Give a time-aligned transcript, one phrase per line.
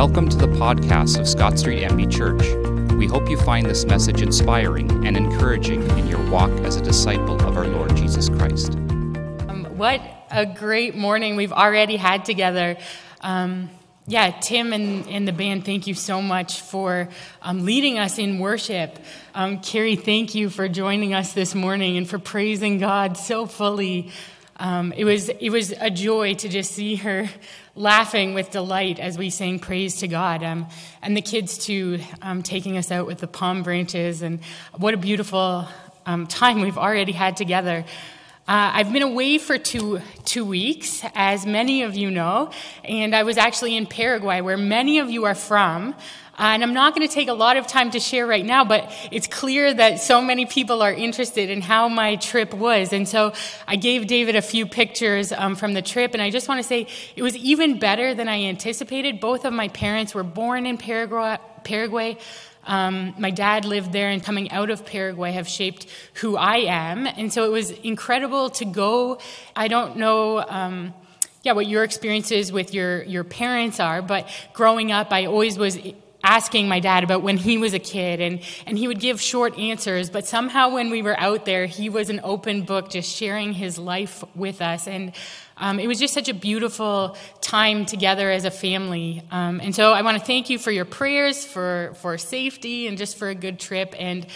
[0.00, 2.94] Welcome to the podcast of Scott Street MB Church.
[2.94, 7.34] We hope you find this message inspiring and encouraging in your walk as a disciple
[7.46, 8.76] of our Lord Jesus Christ.
[8.76, 10.00] Um, what
[10.30, 12.78] a great morning we've already had together.
[13.20, 13.68] Um,
[14.06, 17.10] yeah, Tim and, and the band, thank you so much for
[17.42, 18.98] um, leading us in worship.
[19.34, 24.12] Um, Carrie, thank you for joining us this morning and for praising God so fully.
[24.60, 27.30] Um, it was it was a joy to just see her
[27.74, 30.66] laughing with delight as we sang praise to God, um,
[31.00, 34.40] and the kids too, um, taking us out with the palm branches, and
[34.76, 35.66] what a beautiful
[36.04, 37.86] um, time we've already had together.
[38.46, 42.50] Uh, I've been away for two, two weeks, as many of you know,
[42.84, 45.94] and I was actually in Paraguay, where many of you are from.
[46.40, 48.64] Uh, and I'm not going to take a lot of time to share right now,
[48.64, 52.94] but it's clear that so many people are interested in how my trip was.
[52.94, 53.34] And so
[53.68, 56.66] I gave David a few pictures um, from the trip, and I just want to
[56.66, 59.20] say it was even better than I anticipated.
[59.20, 61.36] Both of my parents were born in Paraguay.
[61.62, 62.16] Paraguay.
[62.64, 67.06] Um, my dad lived there, and coming out of Paraguay have shaped who I am.
[67.06, 69.18] And so it was incredible to go.
[69.54, 70.38] I don't know.
[70.40, 70.94] Um,
[71.42, 75.78] yeah, what your experiences with your, your parents are, but growing up, I always was
[76.22, 79.58] asking my dad about when he was a kid and, and he would give short
[79.58, 83.52] answers but somehow when we were out there he was an open book just sharing
[83.52, 85.12] his life with us and
[85.56, 89.22] um, it was just such a beautiful time together as a family.
[89.30, 92.98] Um, and so i want to thank you for your prayers for, for safety and
[92.98, 94.26] just for a good trip and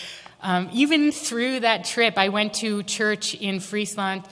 [0.43, 4.25] um, even through that trip i went to church in friesland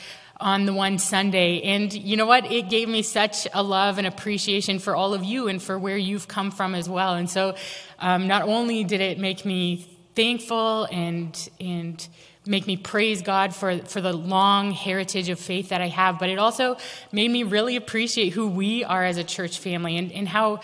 [0.42, 1.62] on the one Sunday.
[1.62, 2.50] And you know what?
[2.50, 5.96] It gave me such a love and appreciation for all of you and for where
[5.96, 7.14] you've come from as well.
[7.14, 7.54] And so
[7.98, 12.06] um, not only did it make me thankful and, and
[12.44, 16.28] make me praise God for, for the long heritage of faith that I have, but
[16.28, 16.76] it also
[17.12, 20.60] made me really appreciate who we are as a church family and, and how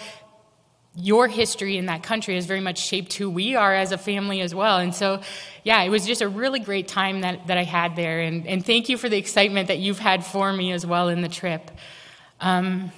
[0.95, 4.41] your history in that country has very much shaped who we are as a family
[4.41, 4.79] as well.
[4.79, 5.21] And so,
[5.63, 8.21] yeah, it was just a really great time that, that I had there.
[8.21, 11.21] And, and thank you for the excitement that you've had for me as well in
[11.21, 11.71] the trip.
[12.41, 12.91] Um,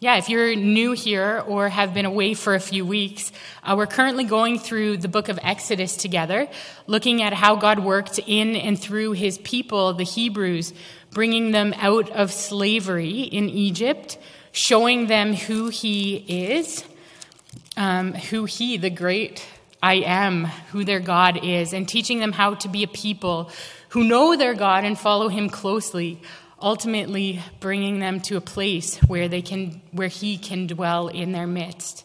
[0.00, 3.86] yeah, if you're new here or have been away for a few weeks, uh, we're
[3.86, 6.48] currently going through the book of Exodus together,
[6.86, 10.72] looking at how God worked in and through his people, the Hebrews,
[11.10, 14.16] bringing them out of slavery in Egypt,
[14.52, 16.82] showing them who he is
[17.76, 19.46] um, who He, the great
[19.82, 23.50] I am, who their God is, and teaching them how to be a people
[23.90, 26.20] who know their God and follow Him closely,
[26.60, 31.46] ultimately bringing them to a place where they can, where He can dwell in their
[31.46, 32.04] midst.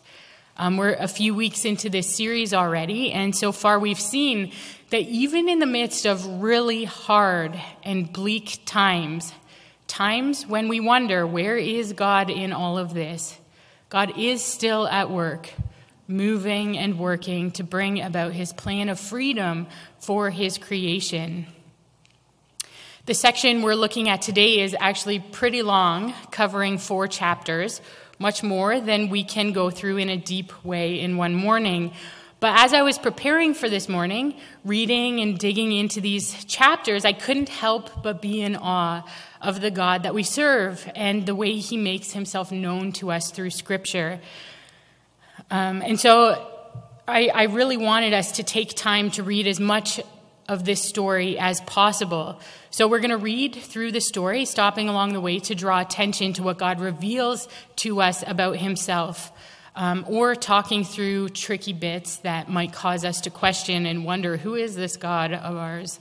[0.58, 4.54] Um, we're a few weeks into this series already, and so far we've seen
[4.90, 9.34] that even in the midst of really hard and bleak times,
[9.88, 13.38] times when we wonder, where is God in all of this?
[13.90, 15.52] God is still at work,
[16.08, 19.68] moving and working to bring about his plan of freedom
[20.00, 21.46] for his creation.
[23.06, 27.80] The section we're looking at today is actually pretty long, covering four chapters,
[28.18, 31.94] much more than we can go through in a deep way in one morning.
[32.40, 37.14] But as I was preparing for this morning, reading and digging into these chapters, I
[37.14, 39.08] couldn't help but be in awe
[39.46, 43.30] of the God that we serve and the way he makes himself known to us
[43.30, 44.20] through Scripture.
[45.52, 46.52] Um, and so
[47.08, 50.02] I, I really wanted us to take time to read as much
[50.50, 52.40] of this story as possible.
[52.72, 56.34] So we're going to read through the story, stopping along the way to draw attention
[56.34, 57.48] to what God reveals
[57.78, 59.32] to us about himself.
[59.78, 64.56] Um, or talking through tricky bits that might cause us to question and wonder who
[64.56, 66.00] is this God of ours?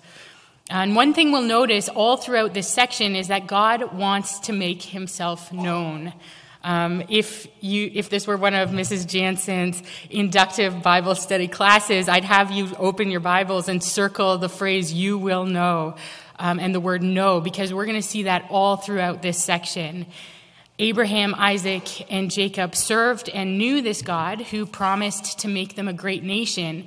[0.71, 4.83] And one thing we'll notice all throughout this section is that God wants to make
[4.83, 6.15] himself known.
[6.63, 9.07] Um, if, you, if this were one of Mrs.
[9.07, 14.91] Jansen's inductive Bible study classes, I'd have you open your Bibles and circle the phrase,
[14.91, 15.97] you will know,
[16.39, 20.07] um, and the word know, because we're going to see that all throughout this section.
[20.79, 25.93] Abraham, Isaac, and Jacob served and knew this God who promised to make them a
[25.93, 26.87] great nation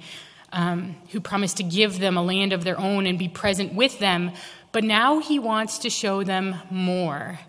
[0.57, 3.99] um, who promised to give them a land of their own and be present with
[3.99, 4.31] them,
[4.71, 7.39] but now he wants to show them more.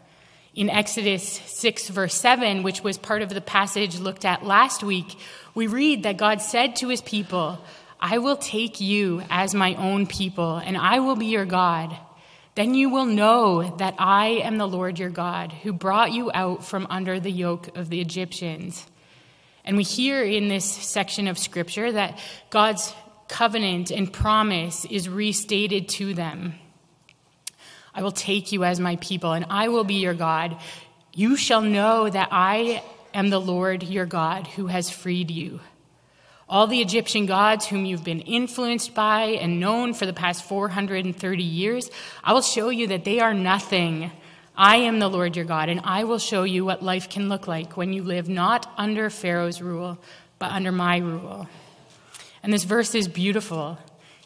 [0.55, 5.17] In Exodus 6, verse 7, which was part of the passage looked at last week,
[5.55, 7.59] we read that God said to his people,
[7.99, 11.97] I will take you as my own people, and I will be your God.
[12.57, 16.63] Then you will know that I am the Lord your God, who brought you out
[16.63, 18.87] from under the yoke of the Egyptians.
[19.69, 22.19] And we hear in this section of Scripture that
[22.49, 22.91] God's
[23.29, 26.55] covenant and promise is restated to them.
[27.95, 30.57] I will take you as my people, and I will be your God.
[31.13, 32.83] You shall know that I
[33.13, 35.61] am the Lord your God who has freed you.
[36.49, 41.43] All the Egyptian gods whom you've been influenced by and known for the past 430
[41.43, 41.91] years,
[42.25, 44.13] I will show you that they are nothing.
[44.61, 47.47] I am the Lord your God, and I will show you what life can look
[47.47, 49.99] like when you live not under Pharaoh's rule,
[50.41, 51.49] but under my rule.
[52.43, 53.79] And this verse is beautiful.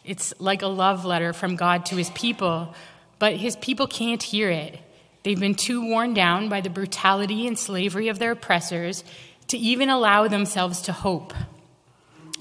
[0.07, 2.75] It's like a love letter from God to his people,
[3.19, 4.79] but his people can't hear it.
[5.23, 9.05] They've been too worn down by the brutality and slavery of their oppressors
[9.49, 11.35] to even allow themselves to hope.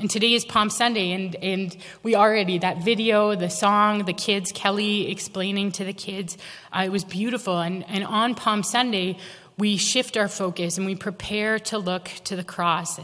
[0.02, 4.52] And today is Palm Sunday, and, and we already, that video, the song, the kids,
[4.52, 6.40] Kelly explaining to the kids,
[6.74, 7.60] uh, it was beautiful.
[7.60, 9.18] And, and on Palm Sunday,
[9.60, 13.00] we shift our focus and we prepare to look to the cross.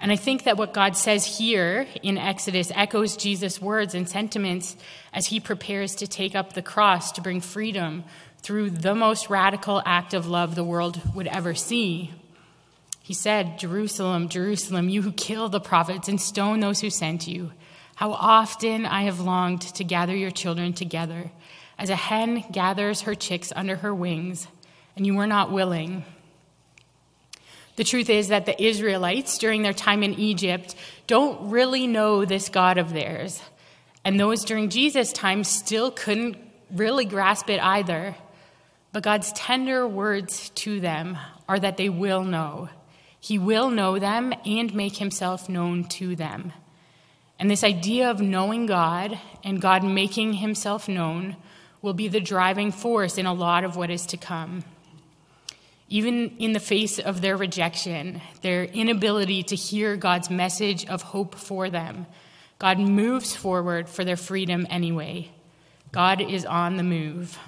[0.00, 4.74] And I think that what God says here in Exodus echoes Jesus' words and sentiments
[5.12, 8.04] as he prepares to take up the cross to bring freedom
[8.40, 12.10] through the most radical act of love the world would ever see.
[13.08, 17.52] He said, Jerusalem, Jerusalem, you who kill the prophets and stone those who sent you,
[17.94, 21.30] how often I have longed to gather your children together,
[21.78, 24.46] as a hen gathers her chicks under her wings,
[24.94, 26.04] and you were not willing.
[27.76, 30.74] The truth is that the Israelites, during their time in Egypt,
[31.06, 33.40] don't really know this God of theirs.
[34.04, 36.36] And those during Jesus' time still couldn't
[36.70, 38.16] really grasp it either.
[38.92, 41.16] But God's tender words to them
[41.48, 42.68] are that they will know.
[43.20, 46.52] He will know them and make himself known to them.
[47.38, 51.36] And this idea of knowing God and God making himself known
[51.80, 54.64] will be the driving force in a lot of what is to come.
[55.88, 61.34] Even in the face of their rejection, their inability to hear God's message of hope
[61.34, 62.06] for them,
[62.58, 65.30] God moves forward for their freedom anyway.
[65.92, 67.38] God is on the move.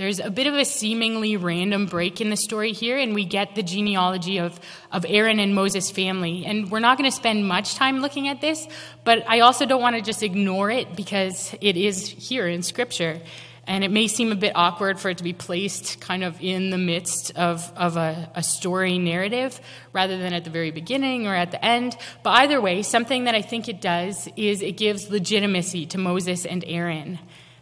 [0.00, 3.54] There's a bit of a seemingly random break in the story here, and we get
[3.54, 4.58] the genealogy of,
[4.90, 6.46] of Aaron and Moses' family.
[6.46, 8.66] And we're not going to spend much time looking at this,
[9.04, 13.20] but I also don't want to just ignore it because it is here in Scripture.
[13.66, 16.70] And it may seem a bit awkward for it to be placed kind of in
[16.70, 19.60] the midst of, of a, a story narrative
[19.92, 21.94] rather than at the very beginning or at the end.
[22.22, 26.46] But either way, something that I think it does is it gives legitimacy to Moses
[26.46, 27.18] and Aaron.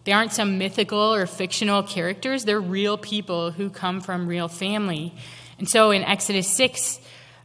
[0.09, 5.15] They aren't some mythical or fictional characters, they're real people who come from real family.
[5.59, 6.99] And so in Exodus 6,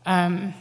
[0.05, 0.53] um,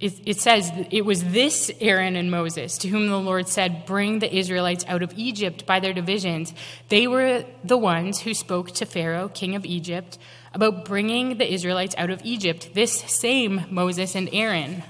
[0.00, 4.20] it, it, says, It was this Aaron and Moses to whom the Lord said, Bring
[4.20, 6.54] the Israelites out of Egypt by their divisions.
[6.88, 10.16] They were the ones who spoke to Pharaoh, king of Egypt,
[10.54, 14.82] about bringing the Israelites out of Egypt, this same Moses and Aaron.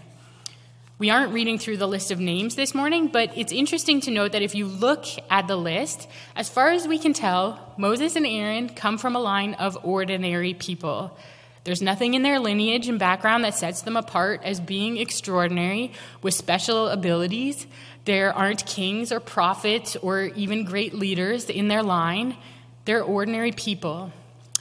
[0.97, 4.31] We aren't reading through the list of names this morning, but it's interesting to note
[4.31, 6.07] that if you look at the list,
[6.37, 10.55] as far as we can tell, Moses and Aaron come from a line of ordinary
[10.55, 11.19] people.
[11.65, 15.91] There's nothing in their lineage and background that sets them apart as being extraordinary
[16.23, 17.67] with special abilities.
[18.05, 22.37] There aren't kings or prophets or even great leaders in their line.
[22.85, 24.13] They're ordinary people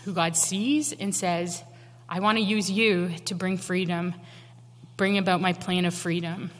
[0.03, 1.63] who God sees and says,
[2.09, 4.15] I want to use you to bring freedom
[4.97, 6.51] bring about my plan of freedom.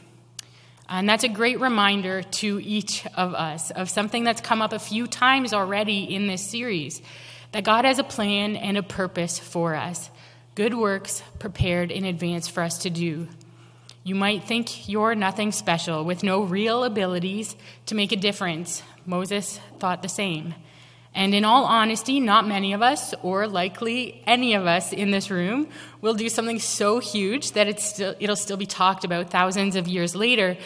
[0.88, 4.78] And that's a great reminder to each of us of something that's come up a
[4.78, 7.00] few times already in this series
[7.52, 10.10] that God has a plan and a purpose for us,
[10.54, 13.28] good works prepared in advance for us to do.
[14.02, 18.82] You might think you're nothing special with no real abilities to make a difference.
[19.06, 20.54] Moses thought the same.
[21.14, 25.30] And in all honesty, not many of us, or likely any of us in this
[25.30, 25.68] room,
[26.00, 29.86] will do something so huge that it's still, it'll still be talked about thousands of
[29.86, 30.56] years later.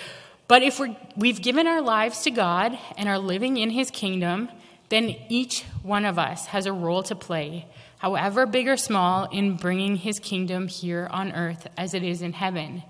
[0.47, 4.49] But if we're, we've given our lives to God and are living in His kingdom,
[4.89, 7.67] then each one of us has a role to play,
[7.99, 12.33] however big or small, in bringing His kingdom here on earth as it is in
[12.33, 12.83] heaven.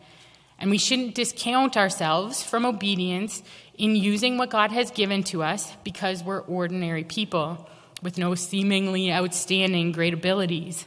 [0.58, 3.42] And we shouldn't discount ourselves from obedience
[3.76, 7.68] in using what God has given to us because we're ordinary people
[8.02, 10.86] with no seemingly outstanding great abilities.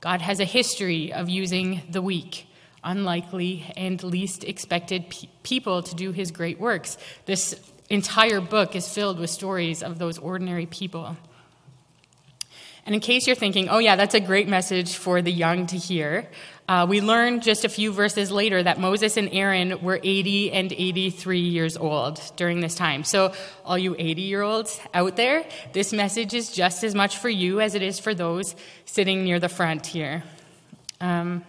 [0.00, 2.46] God has a history of using the weak,
[2.84, 6.96] unlikely, and least expected pe- people to do his great works.
[7.26, 7.58] This
[7.90, 11.16] entire book is filled with stories of those ordinary people.
[12.86, 15.76] And in case you're thinking, oh, yeah, that's a great message for the young to
[15.76, 16.28] hear,
[16.68, 20.70] uh, we learn just a few verses later that Moses and Aaron were 80 and
[20.70, 23.04] 83 years old during this time.
[23.04, 23.32] So,
[23.64, 27.62] all you 80 year olds out there, this message is just as much for you
[27.62, 30.22] as it is for those sitting near the front here.
[31.00, 31.42] Um,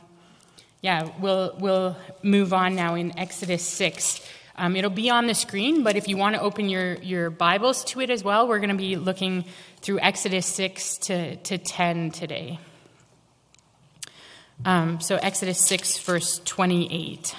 [0.81, 4.25] yeah, we'll, we'll move on now in Exodus 6.
[4.55, 7.83] Um, it'll be on the screen, but if you want to open your, your Bibles
[7.85, 9.43] to it as well, we're going to be looking
[9.81, 12.59] through Exodus 6 to, to 10 today.
[14.65, 17.35] Um, so Exodus 6, verse 28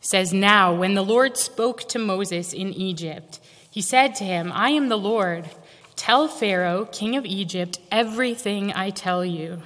[0.00, 4.70] says, Now, when the Lord spoke to Moses in Egypt, he said to him, I
[4.70, 5.50] am the Lord.
[5.96, 9.62] Tell Pharaoh, king of Egypt, everything I tell you.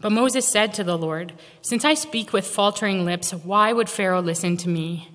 [0.00, 1.32] But Moses said to the Lord,
[1.62, 5.08] Since I speak with faltering lips, why would Pharaoh listen to me?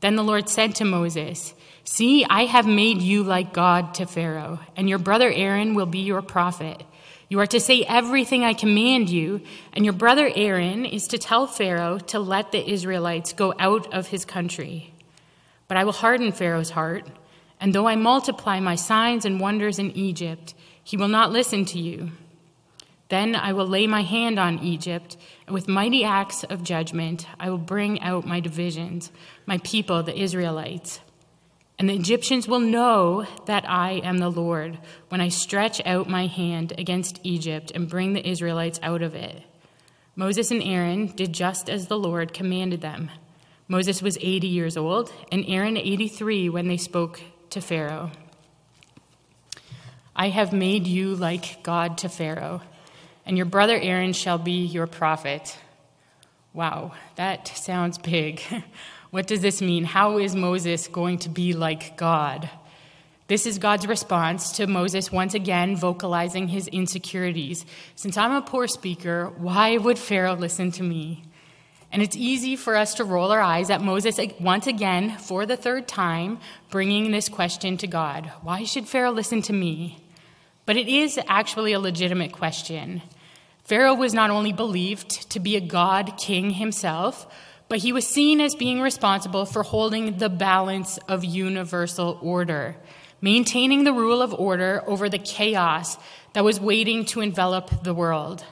[0.00, 1.54] Then the Lord said to Moses,
[1.84, 6.00] See, I have made you like God to Pharaoh, and your brother Aaron will be
[6.00, 6.82] your prophet.
[7.28, 9.40] You are to say everything I command you,
[9.72, 14.08] and your brother Aaron is to tell Pharaoh to let the Israelites go out of
[14.08, 14.92] his country.
[15.66, 17.06] But I will harden Pharaoh's heart,
[17.60, 21.78] and though I multiply my signs and wonders in Egypt, he will not listen to
[21.78, 22.10] you.
[23.08, 25.16] Then I will lay my hand on Egypt,
[25.46, 29.10] and with mighty acts of judgment I will bring out my divisions,
[29.46, 31.00] my people, the Israelites.
[31.78, 34.78] And the Egyptians will know that I am the Lord
[35.08, 39.42] when I stretch out my hand against Egypt and bring the Israelites out of it.
[40.14, 43.10] Moses and Aaron did just as the Lord commanded them.
[43.66, 48.12] Moses was 80 years old, and Aaron 83 when they spoke to Pharaoh.
[50.14, 52.60] I have made you like God to Pharaoh
[53.26, 55.56] and your brother Aaron shall be your prophet.
[56.52, 58.42] Wow, that sounds big.
[59.14, 59.84] what does this mean?
[59.84, 62.50] How is Moses going to be like God?
[63.28, 67.64] This is God's response to Moses once again vocalizing his insecurities.
[67.94, 71.22] Since I'm a poor speaker, why would Pharaoh listen to me?
[71.92, 75.56] And it's easy for us to roll our eyes at Moses once again, for the
[75.56, 76.40] third time,
[76.70, 80.04] bringing this question to God Why should Pharaoh listen to me?
[80.66, 83.00] But it is actually a legitimate question.
[83.62, 87.28] Pharaoh was not only believed to be a god king himself,
[87.68, 92.76] but he was seen as being responsible for holding the balance of universal order,
[93.20, 95.96] maintaining the rule of order over the chaos
[96.34, 98.44] that was waiting to envelop the world.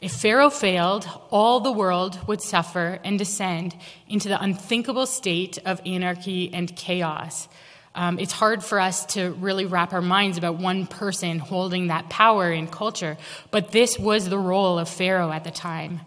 [0.00, 3.74] If Pharaoh failed, all the world would suffer and descend
[4.08, 7.48] into the unthinkable state of anarchy and chaos
[7.96, 12.10] um, it's hard for us to really wrap our minds about one person holding that
[12.10, 13.16] power in culture.
[13.50, 16.02] But this was the role of Pharaoh at the time.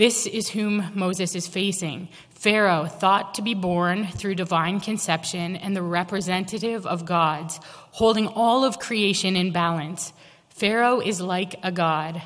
[0.00, 2.08] This is whom Moses is facing.
[2.30, 8.64] Pharaoh, thought to be born through divine conception and the representative of gods, holding all
[8.64, 10.14] of creation in balance.
[10.48, 12.22] Pharaoh is like a god.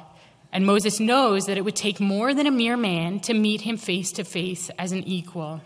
[0.53, 3.77] And Moses knows that it would take more than a mere man to meet him
[3.77, 5.61] face to face as an equal.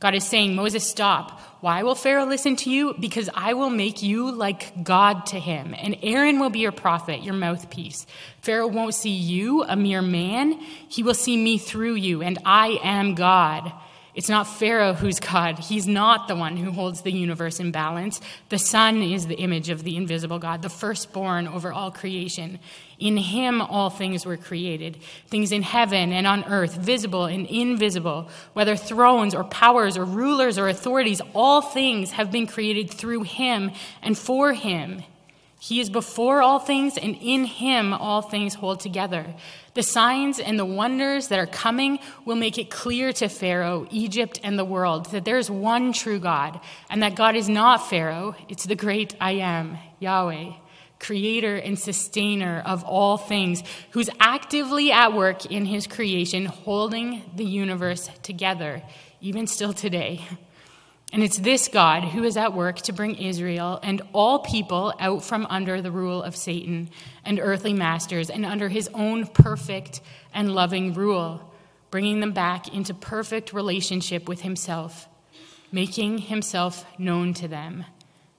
[0.00, 1.38] God is saying, Moses, stop.
[1.60, 2.94] Why will Pharaoh listen to you?
[2.98, 7.22] Because I will make you like God to him, and Aaron will be your prophet,
[7.22, 8.06] your mouthpiece.
[8.40, 10.52] Pharaoh won't see you, a mere man.
[10.88, 13.72] He will see me through you, and I am God.
[14.20, 15.58] It's not Pharaoh who's God.
[15.58, 18.20] He's not the one who holds the universe in balance.
[18.50, 22.58] The Son is the image of the invisible God, the firstborn over all creation.
[22.98, 24.98] In him, all things were created
[25.28, 30.58] things in heaven and on earth, visible and invisible, whether thrones or powers or rulers
[30.58, 33.70] or authorities, all things have been created through him
[34.02, 35.02] and for him.
[35.62, 39.26] He is before all things, and in him all things hold together.
[39.74, 44.40] The signs and the wonders that are coming will make it clear to Pharaoh, Egypt,
[44.42, 48.34] and the world that there is one true God, and that God is not Pharaoh,
[48.48, 50.52] it's the great I am, Yahweh,
[50.98, 57.44] creator and sustainer of all things, who's actively at work in his creation, holding the
[57.44, 58.82] universe together,
[59.20, 60.24] even still today.
[61.12, 65.24] And it's this God who is at work to bring Israel and all people out
[65.24, 66.88] from under the rule of Satan
[67.24, 70.00] and earthly masters and under his own perfect
[70.32, 71.52] and loving rule,
[71.90, 75.08] bringing them back into perfect relationship with himself,
[75.72, 77.84] making himself known to them.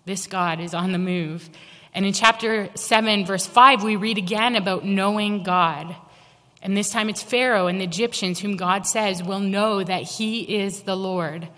[0.06, 1.50] This God is on the move.
[1.94, 5.94] And in chapter 7, verse 5, we read again about knowing God.
[6.62, 10.42] And this time it's Pharaoh and the Egyptians, whom God says will know that he
[10.42, 11.50] is the Lord.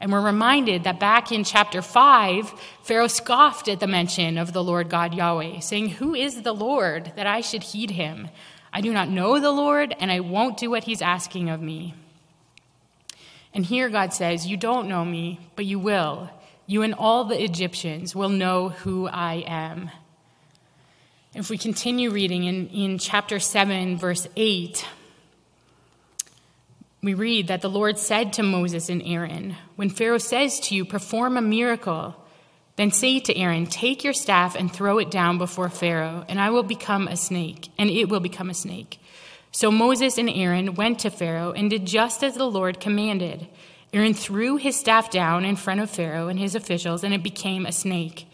[0.00, 2.52] And we're reminded that back in chapter 5,
[2.84, 7.12] Pharaoh scoffed at the mention of the Lord God Yahweh, saying, Who is the Lord
[7.16, 8.28] that I should heed him?
[8.72, 11.94] I do not know the Lord, and I won't do what he's asking of me.
[13.52, 16.30] And here God says, You don't know me, but you will.
[16.66, 19.90] You and all the Egyptians will know who I am.
[21.34, 24.86] If we continue reading in, in chapter 7, verse 8,
[27.02, 30.84] we read that the Lord said to Moses and Aaron, When Pharaoh says to you,
[30.84, 32.16] Perform a miracle,
[32.76, 36.50] then say to Aaron, Take your staff and throw it down before Pharaoh, and I
[36.50, 39.00] will become a snake, and it will become a snake.
[39.52, 43.48] So Moses and Aaron went to Pharaoh and did just as the Lord commanded.
[43.92, 47.64] Aaron threw his staff down in front of Pharaoh and his officials, and it became
[47.64, 48.26] a snake.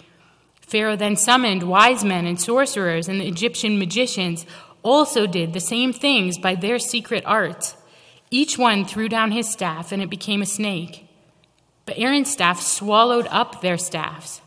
[0.61, 4.47] Pharaoh then summoned wise men and sorcerers and the Egyptian magicians
[4.83, 7.77] also did the same things by their secret arts.
[8.31, 11.09] Each one threw down his staff, and it became a snake.
[11.87, 14.41] But Aaron's staff swallowed up their staffs.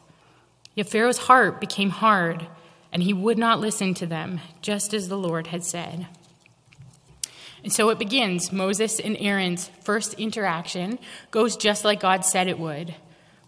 [0.76, 2.48] Yet Pharaoh's heart became hard,
[2.92, 6.08] and he would not listen to them, just as the Lord had said.
[7.64, 8.52] And so it begins.
[8.52, 11.00] Moses and Aaron's first interaction
[11.32, 12.96] goes just like God said it would.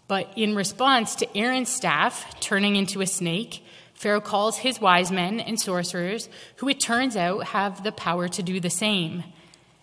[0.08, 5.40] But in response to Aaron's staff turning into a snake, Pharaoh calls his wise men
[5.40, 9.24] and sorcerers, who it turns out have the power to do the same.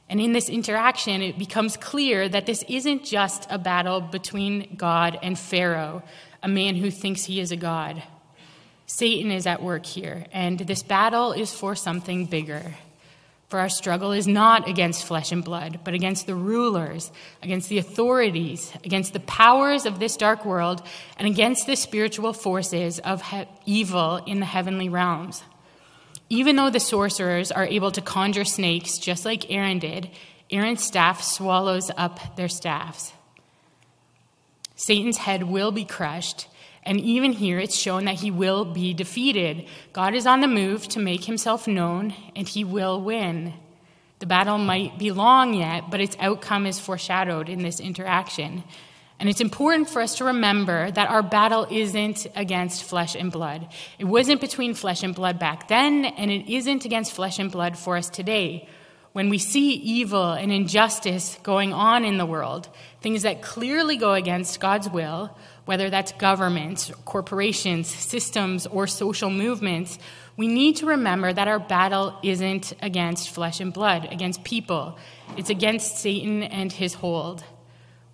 [0.09, 5.19] And in this interaction, it becomes clear that this isn't just a battle between God
[5.21, 6.03] and Pharaoh,
[6.41, 8.01] a man who thinks he is a god.
[8.85, 12.75] Satan is at work here, and this battle is for something bigger.
[13.49, 17.11] For our struggle is not against flesh and blood, but against the rulers,
[17.41, 20.81] against the authorities, against the powers of this dark world,
[21.17, 25.43] and against the spiritual forces of he- evil in the heavenly realms.
[26.29, 30.09] Even though the sorcerers are able to conjure snakes just like Aaron did,
[30.49, 33.13] Aaron's staff swallows up their staffs.
[34.75, 36.47] Satan's head will be crushed,
[36.83, 39.67] and even here, it's shown that he will be defeated.
[39.91, 43.53] God is on the move to make himself known, and he will win.
[44.19, 48.63] The battle might be long yet, but its outcome is foreshadowed in this interaction.
[49.19, 53.67] And it's important for us to remember that our battle isn't against flesh and blood.
[53.97, 57.77] It wasn't between flesh and blood back then, and it isn't against flesh and blood
[57.77, 58.69] for us today.
[59.13, 62.69] When we see evil and injustice going on in the world,
[63.01, 69.97] things that clearly go against God's will, whether that's governments, corporations, systems, or social movements,
[70.37, 74.99] we need to remember that our battle isn't against flesh and blood, against people.
[75.35, 77.43] It's against Satan and his hold.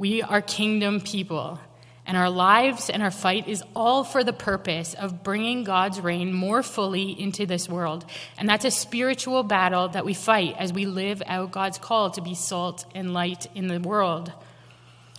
[0.04, 1.62] We are kingdom people,
[2.06, 6.34] and our lives and our fight is all for the purpose of bringing God's reign
[6.34, 8.04] more fully into this world.
[8.38, 12.22] And that's a spiritual battle that we fight as we live out God's call to
[12.22, 14.34] be salt and light in the world.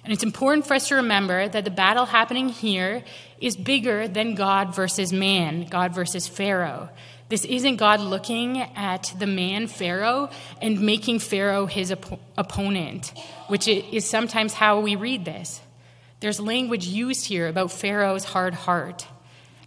[0.05, 3.05] And it's important for us to remember that the battle happening here
[3.40, 6.90] is bigger than God versus man, God versus Pharaoh.
[7.35, 10.31] This isn't God looking at the man Pharaoh
[10.62, 13.12] and making Pharaoh his op- opponent,
[13.49, 15.61] which is sometimes how we read this.
[16.20, 19.09] There's language used here about Pharaoh's hard heart.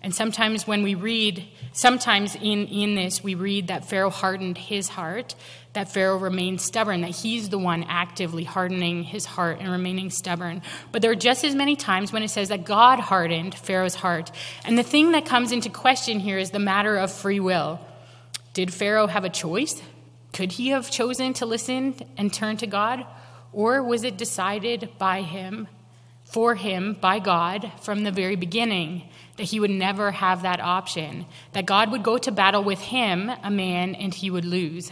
[0.01, 4.89] And sometimes when we read, sometimes in, in this, we read that Pharaoh hardened his
[4.89, 5.35] heart,
[5.73, 10.61] that Pharaoh remained stubborn, that he's the one actively hardening his heart and remaining stubborn.
[10.91, 14.31] But there are just as many times when it says that God hardened Pharaoh's heart.
[14.65, 17.79] And the thing that comes into question here is the matter of free will.
[18.53, 19.81] Did Pharaoh have a choice?
[20.33, 23.05] Could he have chosen to listen and turn to God?
[23.53, 25.67] Or was it decided by him,
[26.23, 29.09] for him, by God from the very beginning?
[29.37, 33.31] That he would never have that option, that God would go to battle with him,
[33.43, 34.91] a man, and he would lose.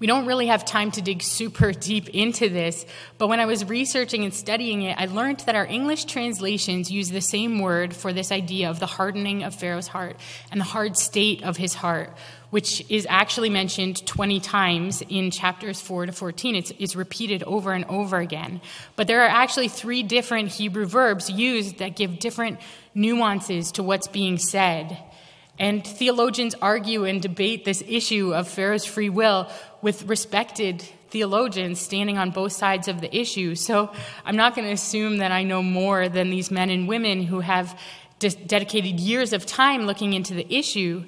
[0.00, 2.86] We don't really have time to dig super deep into this,
[3.18, 7.10] but when I was researching and studying it, I learned that our English translations use
[7.10, 10.16] the same word for this idea of the hardening of Pharaoh's heart
[10.50, 12.16] and the hard state of his heart,
[12.50, 16.56] which is actually mentioned 20 times in chapters 4 to 14.
[16.56, 18.60] It's, it's repeated over and over again.
[18.96, 22.60] But there are actually three different Hebrew verbs used that give different
[22.94, 24.98] nuances to what's being said.
[25.58, 29.50] And theologians argue and debate this issue of Pharaoh's free will
[29.82, 33.54] with respected theologians standing on both sides of the issue.
[33.54, 33.92] So
[34.24, 37.40] I'm not going to assume that I know more than these men and women who
[37.40, 37.78] have
[38.20, 41.04] dedicated years of time looking into the issue.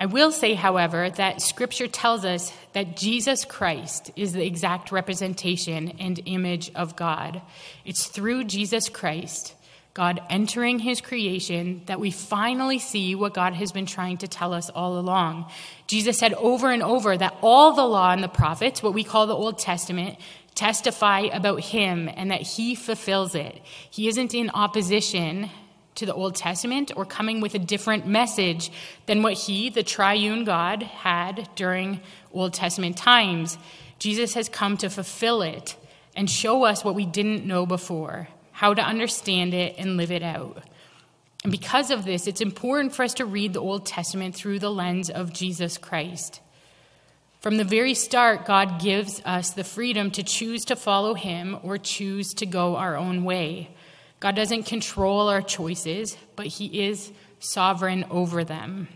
[0.00, 5.88] I will say, however, that Scripture tells us that Jesus Christ is the exact representation
[5.98, 7.42] and image of God.
[7.84, 9.54] It's through Jesus Christ
[9.98, 14.52] God entering his creation, that we finally see what God has been trying to tell
[14.52, 15.50] us all along.
[15.88, 19.26] Jesus said over and over that all the law and the prophets, what we call
[19.26, 20.16] the Old Testament,
[20.54, 23.60] testify about him and that he fulfills it.
[23.90, 25.50] He isn't in opposition
[25.98, 28.72] to the Old Testament or coming with a different message
[29.06, 32.00] than what he, the triune God, had during
[32.32, 33.58] Old Testament times.
[33.98, 35.76] Jesus has come to fulfill it
[36.16, 40.24] and show us what we didn't know before how to understand it and live it
[40.24, 40.64] out.
[41.44, 44.68] And because of this, it's important for us to read the Old Testament through the
[44.68, 46.40] lens of Jesus Christ.
[47.40, 51.78] From the very start, God gives us the freedom to choose to follow Him or
[51.78, 53.70] choose to go our own way.
[54.20, 58.88] God doesn't control our choices, but He is sovereign over them.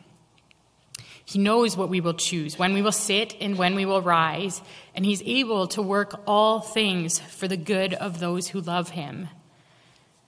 [1.24, 4.60] He knows what we will choose, when we will sit and when we will rise,
[4.94, 9.28] and He's able to work all things for the good of those who love Him.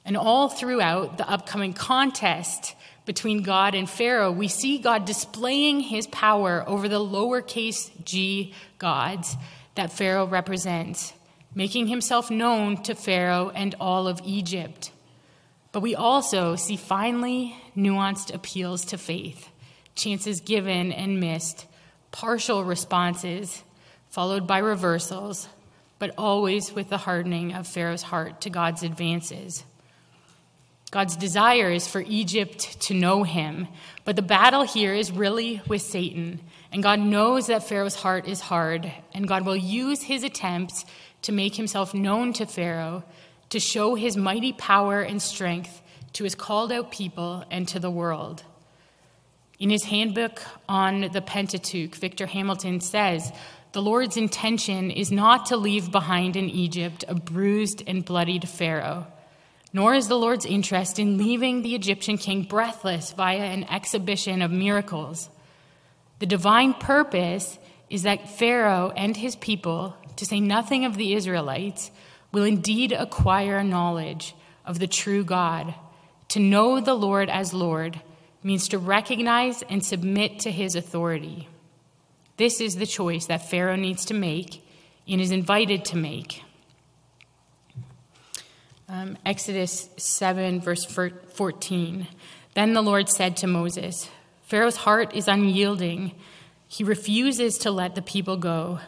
[0.04, 2.74] And all throughout the upcoming contest
[3.06, 9.36] between God and Pharaoh, we see God displaying his power over the lowercase g gods
[9.74, 11.12] that Pharaoh represents,
[11.54, 14.90] making himself known to Pharaoh and all of Egypt.
[15.72, 19.48] But we also see finely nuanced appeals to faith,
[19.94, 21.66] chances given and missed,
[22.12, 23.62] partial responses,
[24.08, 25.48] followed by reversals,
[25.98, 29.64] but always with the hardening of Pharaoh's heart to God's advances.
[30.90, 33.66] God's desire is for Egypt to know him,
[34.04, 36.40] but the battle here is really with Satan.
[36.70, 40.84] And God knows that Pharaoh's heart is hard, and God will use his attempts
[41.24, 43.04] to make himself known to Pharaoh,
[43.50, 45.82] to show his mighty power and strength
[46.14, 48.42] to his called out people and to the world.
[49.58, 53.30] In his handbook on the Pentateuch, Victor Hamilton says,
[53.72, 59.06] The Lord's intention is not to leave behind in Egypt a bruised and bloodied Pharaoh
[59.74, 64.52] nor is the Lord's interest in leaving the Egyptian king breathless via an exhibition of
[64.52, 65.28] miracles.
[66.20, 67.58] The divine purpose
[67.90, 71.90] is that Pharaoh and his people, to say nothing of the Israelites,
[72.32, 75.74] will indeed acquire knowledge of the true God.
[76.28, 78.00] To know the Lord as Lord
[78.42, 81.48] means to recognize and submit to his authority.
[82.36, 84.66] This is the choice that Pharaoh needs to make
[85.08, 86.42] and is invited to make.
[88.88, 92.06] Um, Exodus 7, verse 14.
[92.54, 94.10] Then the Lord said to Moses,
[94.42, 96.12] Pharaoh's heart is unyielding.
[96.74, 98.80] He refuses to let the people go.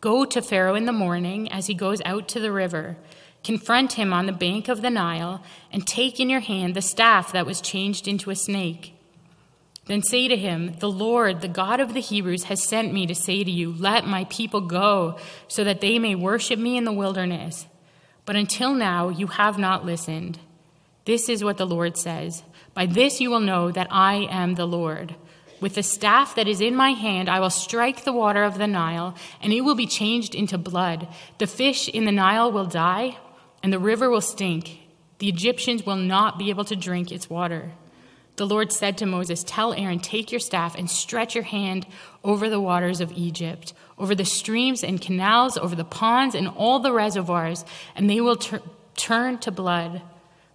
[0.00, 2.96] Go to Pharaoh in the morning as he goes out to the river.
[3.42, 5.42] Confront him on the bank of the Nile,
[5.72, 8.94] and take in your hand the staff that was changed into a snake.
[9.86, 13.16] Then say to him, The Lord, the God of the Hebrews, has sent me to
[13.16, 15.18] say to you, Let my people go,
[15.48, 17.66] so that they may worship me in the wilderness.
[18.26, 20.38] But until now, you have not listened.
[21.04, 22.44] This is what the Lord says
[22.74, 25.16] By this you will know that I am the Lord.
[25.64, 28.66] With the staff that is in my hand, I will strike the water of the
[28.66, 31.08] Nile, and it will be changed into blood.
[31.38, 33.16] The fish in the Nile will die,
[33.62, 34.80] and the river will stink.
[35.20, 37.72] The Egyptians will not be able to drink its water.
[38.36, 41.86] The Lord said to Moses, Tell Aaron, take your staff and stretch your hand
[42.22, 46.78] over the waters of Egypt, over the streams and canals, over the ponds and all
[46.78, 47.64] the reservoirs,
[47.96, 48.60] and they will tur-
[48.98, 50.02] turn to blood.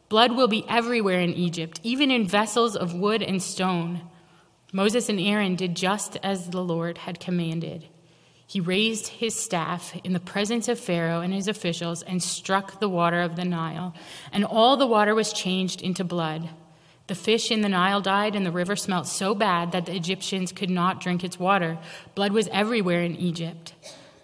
[0.08, 4.02] Blood will be everywhere in Egypt, even in vessels of wood and stone.
[4.72, 7.88] Moses and Aaron did just as the Lord had commanded.
[8.46, 12.90] He raised his staff in the presence of Pharaoh and his officials and struck the
[12.90, 13.94] water of the Nile,
[14.32, 16.50] and all the water was changed into blood.
[17.06, 20.52] The fish in the Nile died, and the river smelt so bad that the Egyptians
[20.52, 21.80] could not drink its water.
[22.14, 23.74] Blood was everywhere in Egypt.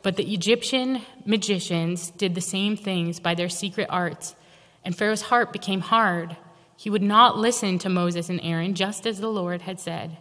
[0.04, 4.36] But the Egyptian magicians did the same things by their secret arts,
[4.84, 6.38] and Pharaoh's heart became hard.
[6.78, 10.18] He would not listen to Moses and Aaron, just as the Lord had said.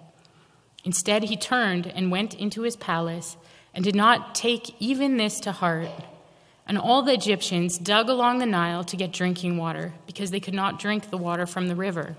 [0.85, 3.37] Instead, he turned and went into his palace
[3.75, 5.88] and did not take even this to heart.
[6.66, 10.55] And all the Egyptians dug along the Nile to get drinking water, because they could
[10.55, 12.16] not drink the water from the river.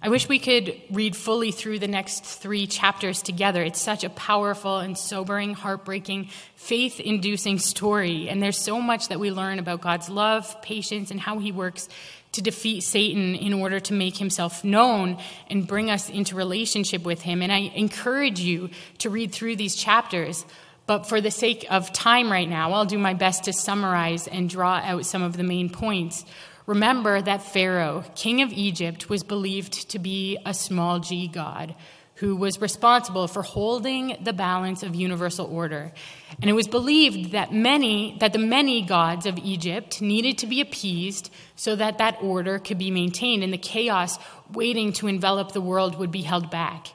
[0.00, 3.62] I wish we could read fully through the next three chapters together.
[3.62, 8.28] It's such a powerful and sobering, heartbreaking, faith inducing story.
[8.28, 11.88] And there's so much that we learn about God's love, patience, and how he works
[12.32, 15.18] to defeat Satan in order to make himself known
[15.50, 17.42] and bring us into relationship with him.
[17.42, 20.44] And I encourage you to read through these chapters.
[20.86, 24.48] But for the sake of time right now, I'll do my best to summarize and
[24.48, 26.24] draw out some of the main points.
[26.68, 31.74] Remember that Pharaoh, king of Egypt, was believed to be a small g god
[32.16, 35.90] who was responsible for holding the balance of universal order.
[36.42, 40.60] And it was believed that many that the many gods of Egypt needed to be
[40.60, 44.18] appeased so that that order could be maintained and the chaos
[44.52, 46.88] waiting to envelop the world would be held back.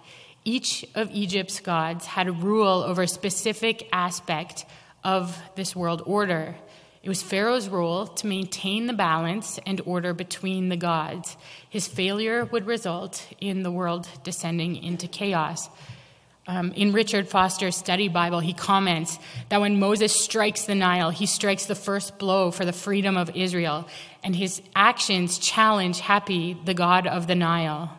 [0.45, 4.65] Each of Egypt's gods had a rule over a specific aspect
[5.03, 6.55] of this world order.
[7.03, 11.35] It was Pharaoh's role to maintain the balance and order between the gods.
[11.69, 15.69] His failure would result in the world descending into chaos.
[16.47, 21.25] Um, in Richard Foster's study Bible, he comments that when Moses strikes the Nile, he
[21.25, 23.85] strikes the first blow for the freedom of Israel,
[24.23, 27.97] and his actions challenge Hapi, the god of the Nile.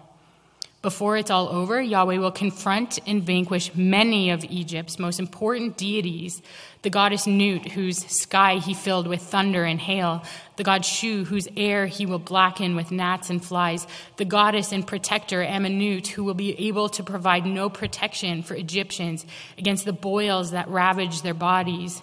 [0.85, 6.43] Before it's all over, Yahweh will confront and vanquish many of Egypt's most important deities.
[6.83, 10.23] The goddess Nut, whose sky he filled with thunder and hail,
[10.57, 13.87] the god Shu, whose air he will blacken with gnats and flies,
[14.19, 19.25] the goddess and protector Amunut, who will be able to provide no protection for Egyptians
[19.57, 22.03] against the boils that ravage their bodies,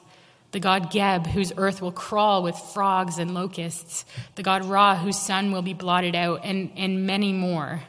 [0.53, 5.19] the god Geb, whose earth will crawl with frogs and locusts, the god Ra, whose
[5.19, 7.83] sun will be blotted out, and, and many more.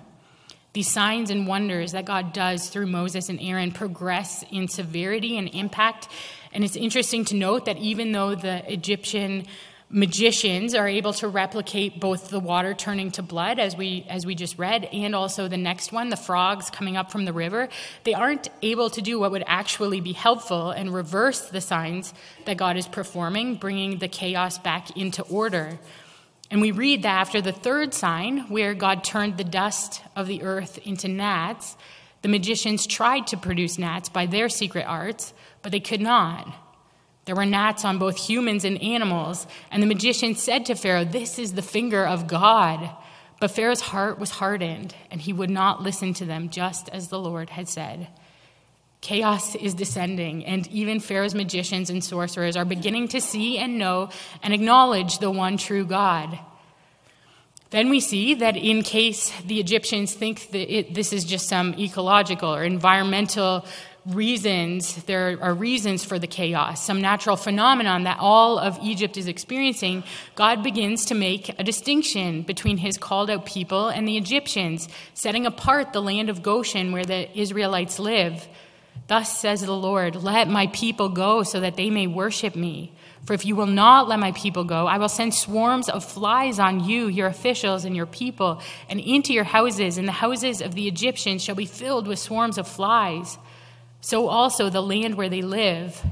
[0.72, 5.48] These signs and wonders that God does through Moses and Aaron progress in severity and
[5.54, 6.08] impact.
[6.52, 9.46] And it's interesting to note that even though the Egyptian
[9.92, 14.34] magicians are able to replicate both the water turning to blood as we as we
[14.34, 17.68] just read and also the next one the frogs coming up from the river
[18.04, 22.14] they aren't able to do what would actually be helpful and reverse the signs
[22.46, 25.78] that God is performing bringing the chaos back into order
[26.52, 30.42] and we read that after the third sign where God turned the dust of the
[30.42, 31.76] earth into gnats
[32.20, 36.54] the magicians tried to produce gnats by their secret arts but they could not
[37.24, 41.38] there were gnats on both humans and animals, and the magician said to Pharaoh, This
[41.38, 42.90] is the finger of God.
[43.38, 47.18] But Pharaoh's heart was hardened, and he would not listen to them, just as the
[47.18, 48.08] Lord had said.
[49.02, 54.10] Chaos is descending, and even Pharaoh's magicians and sorcerers are beginning to see and know
[54.44, 56.38] and acknowledge the one true God.
[57.70, 61.74] Then we see that in case the Egyptians think that it, this is just some
[61.74, 63.66] ecological or environmental
[64.06, 69.26] reasons, there are reasons for the chaos, some natural phenomenon that all of Egypt is
[69.26, 70.04] experiencing,
[70.36, 75.44] God begins to make a distinction between his called out people and the Egyptians, setting
[75.44, 78.46] apart the land of Goshen where the Israelites live.
[79.08, 82.92] Thus says the Lord, Let my people go so that they may worship me.
[83.24, 86.58] For if you will not let my people go, I will send swarms of flies
[86.58, 90.74] on you, your officials, and your people, and into your houses, and the houses of
[90.74, 93.38] the Egyptians shall be filled with swarms of flies
[94.02, 96.04] so also the land where they live.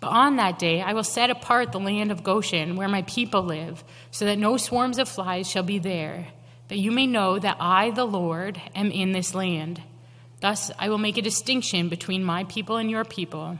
[0.00, 3.42] But on that day I will set apart the land of Goshen, where my people
[3.42, 6.28] live, so that no swarms of flies shall be there,
[6.68, 9.82] that you may know that I, the Lord, am in this land.
[10.44, 13.58] Thus I will make a distinction between my people and your people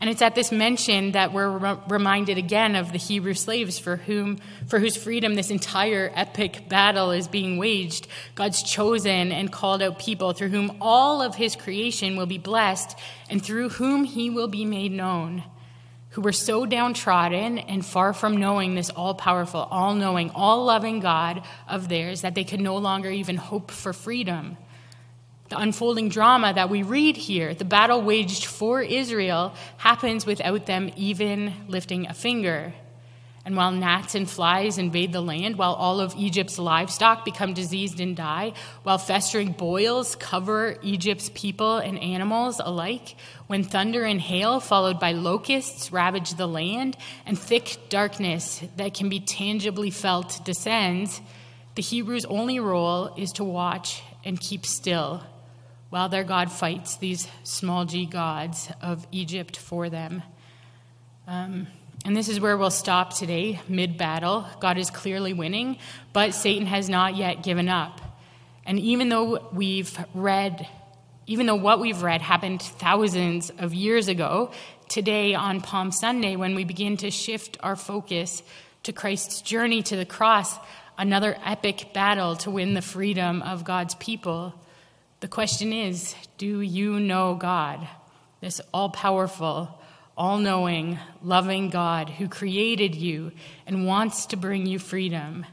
[0.00, 3.96] and it's at this mention that we're re- reminded again of the Hebrew slaves for
[3.96, 8.06] whom for whose freedom this entire epic battle is being waged.
[8.36, 12.96] God's chosen and called out people through whom all of his creation will be blessed
[13.28, 15.42] and through whom he will be made known.
[16.10, 21.00] Who were so downtrodden and far from knowing this all powerful, all knowing, all loving
[21.00, 24.56] God of theirs that they could no longer even hope for freedom
[25.48, 30.90] the unfolding drama that we read here, the battle waged for Israel, happens without them
[30.96, 32.74] even lifting a finger.
[33.46, 37.98] And while gnats and flies invade the land, while all of Egypt's livestock become diseased
[37.98, 44.60] and die, while festering boils cover Egypt's people and animals alike, when thunder and hail,
[44.60, 51.22] followed by locusts, ravage the land, and thick darkness that can be tangibly felt descends,
[51.74, 55.22] the Hebrews' only role is to watch and keep still
[55.90, 60.22] while their God fights these small g gods of Egypt for them.
[61.26, 61.66] Um,
[62.04, 64.46] and this is where we'll stop today, mid battle.
[64.60, 65.78] God is clearly winning,
[66.12, 68.00] but Satan has not yet given up.
[68.64, 70.68] And even though we've read,
[71.26, 74.52] even though what we've read happened thousands of years ago,
[74.88, 78.42] today on Palm Sunday, when we begin to shift our focus
[78.84, 80.56] to Christ's journey to the cross,
[80.96, 84.54] another epic battle to win the freedom of God's people
[85.20, 87.86] the question is do you know God,
[88.40, 89.80] this all powerful,
[90.16, 93.32] all knowing, loving God who created you
[93.66, 95.44] and wants to bring you freedom?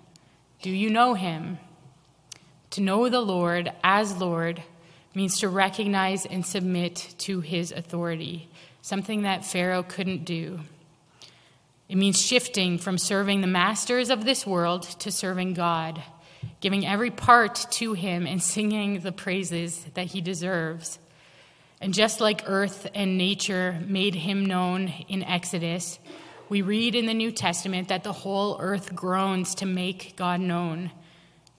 [0.61, 1.57] Do you know him?
[2.71, 4.61] To know the Lord as Lord
[5.13, 8.49] means to recognize and submit to his authority,
[8.81, 10.59] something that Pharaoh couldn't do.
[11.87, 16.03] It means shifting from serving the masters of this world to serving God
[16.59, 20.99] giving every part to him and singing the praises that he deserves.
[21.81, 25.99] And just like earth and nature made him known in Exodus,
[26.47, 30.91] we read in the New Testament that the whole earth groans to make God known.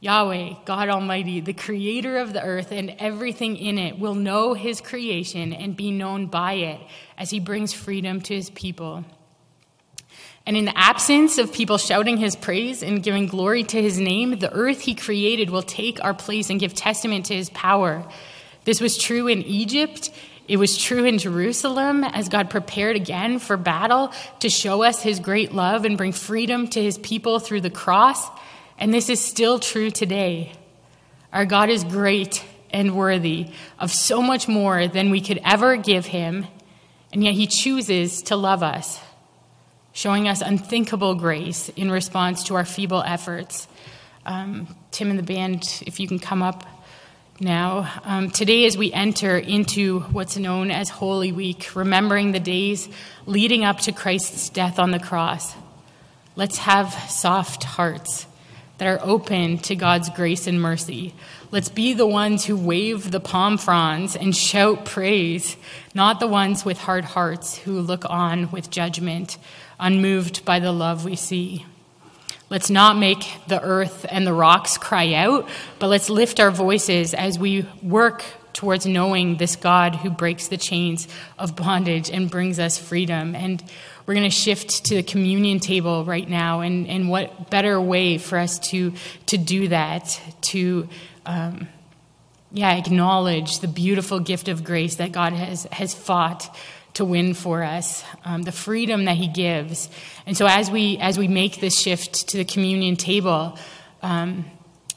[0.00, 4.80] Yahweh, God Almighty, the creator of the earth and everything in it, will know his
[4.80, 6.80] creation and be known by it
[7.16, 9.04] as he brings freedom to his people.
[10.46, 14.38] And in the absence of people shouting his praise and giving glory to his name,
[14.38, 18.04] the earth he created will take our place and give testament to his power.
[18.64, 20.10] This was true in Egypt
[20.48, 25.20] It was true in Jerusalem as God prepared again for battle to show us his
[25.20, 28.26] great love and bring freedom to his people through the cross.
[28.78, 30.52] And this is still true today.
[31.32, 36.06] Our God is great and worthy of so much more than we could ever give
[36.06, 36.46] him,
[37.12, 39.00] and yet he chooses to love us,
[39.92, 43.66] showing us unthinkable grace in response to our feeble efforts.
[44.24, 46.64] Um, Tim and the band, if you can come up
[47.40, 47.90] now.
[48.04, 52.88] Um, today, as we enter into what's known as Holy Week, remembering the days
[53.26, 55.52] leading up to Christ's death on the cross,
[56.36, 58.27] let's have soft hearts
[58.78, 61.14] that are open to God's grace and mercy.
[61.50, 65.56] Let's be the ones who wave the palm fronds and shout praise,
[65.94, 69.36] not the ones with hard hearts who look on with judgment,
[69.80, 71.66] unmoved by the love we see.
[72.50, 77.12] Let's not make the earth and the rocks cry out, but let's lift our voices
[77.12, 81.06] as we work towards knowing this God who breaks the chains
[81.38, 83.34] of bondage and brings us freedom.
[83.34, 83.62] And
[84.08, 86.60] we're going to shift to the communion table right now.
[86.60, 88.94] And, and what better way for us to,
[89.26, 90.88] to do that, to
[91.26, 91.68] um,
[92.50, 96.56] yeah, acknowledge the beautiful gift of grace that God has, has fought
[96.94, 99.90] to win for us, um, the freedom that He gives.
[100.24, 103.58] And so, as we as we make this shift to the communion table,
[104.02, 104.46] um,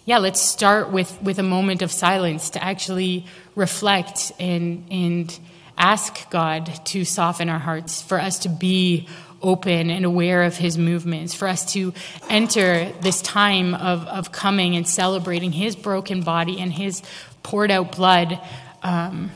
[0.06, 5.38] yeah, let's start with with a moment of silence to actually reflect and and
[5.78, 9.08] ask God to soften our hearts, for us to be
[9.42, 11.94] open and aware of his movements, for us to
[12.30, 17.02] enter this time of, of coming and celebrating his broken body and his
[17.44, 18.40] poured out blood.
[18.84, 19.32] Um,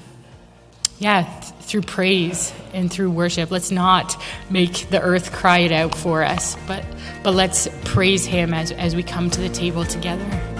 [0.97, 3.51] yeah, th- through praise and through worship.
[3.51, 6.85] Let's not make the earth cry it out for us, but,
[7.23, 10.54] but let's praise Him as, as we come to the table together.